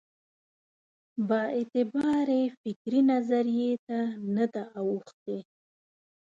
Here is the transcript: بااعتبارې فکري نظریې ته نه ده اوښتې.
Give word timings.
بااعتبارې 1.29 2.41
فکري 2.61 3.01
نظریې 3.11 3.71
ته 3.87 3.99
نه 4.35 4.45
ده 4.53 4.63
اوښتې. 4.79 5.37